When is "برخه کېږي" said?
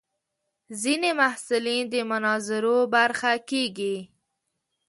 2.95-3.97